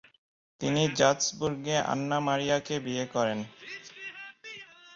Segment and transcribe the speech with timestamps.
[0.61, 3.39] তিনি জাৎস্বুর্গে আন্না মারিয়াকে বিয়ে করেন।